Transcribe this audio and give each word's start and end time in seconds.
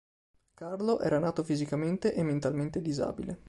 Carlo 0.55 0.99
era 0.99 1.19
nato 1.19 1.43
fisicamente 1.43 2.15
e 2.15 2.23
mentalmente 2.23 2.81
disabile. 2.81 3.37